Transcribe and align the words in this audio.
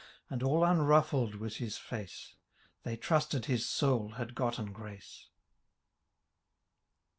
And 0.31 0.41
all 0.41 0.63
unruffled 0.63 1.35
was 1.35 1.57
his 1.57 1.77
face: 1.77 2.33
Thejr 2.83 2.99
trusted 2.99 3.45
his 3.45 3.67
soul 3.67 4.13
had 4.13 4.33
gotten 4.33 4.73
grace. 4.73 5.27